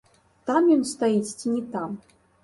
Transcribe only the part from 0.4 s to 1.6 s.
Там ён стаіць ці